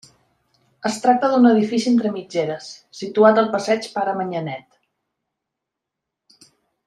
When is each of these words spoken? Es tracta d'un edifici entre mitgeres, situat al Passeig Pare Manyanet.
Es 0.89 0.95
tracta 1.01 1.27
d'un 1.33 1.43
edifici 1.49 1.89
entre 1.91 2.11
mitgeres, 2.15 2.71
situat 3.01 3.41
al 3.43 3.51
Passeig 3.57 3.89
Pare 3.99 4.15
Manyanet. 4.23 6.49